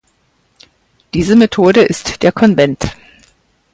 [1.13, 2.95] Diese Methode ist der Konvent.